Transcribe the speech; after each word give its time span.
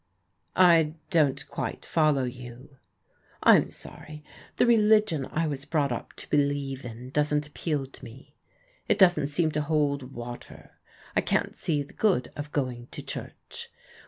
"I 0.55 0.95
don't 1.11 1.47
quite 1.47 1.85
follow 1.85 2.23
you."" 2.23 2.77
I'm 3.43 3.69
sorry. 3.69 4.23
The 4.55 4.65
religion 4.65 5.27
I 5.27 5.45
was 5.45 5.63
brought 5.63 5.91
up 5.91 6.13
to 6.13 6.29
believe 6.31 6.83
in 6.83 7.11
doesn't 7.11 7.45
appeal 7.45 7.85
to 7.85 8.03
me. 8.03 8.35
It 8.87 8.97
doesn't 8.97 9.27
seem 9.27 9.51
to 9.51 9.61
hold 9.61 10.11
water. 10.11 10.71
I 11.15 11.21
can't 11.21 11.55
see 11.55 11.83
the 11.83 11.93
good 11.93 12.31
of 12.35 12.51
going 12.51 12.87
to 12.87 13.03
church. 13.03 13.69